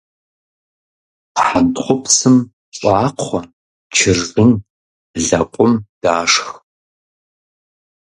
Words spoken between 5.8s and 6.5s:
дашх.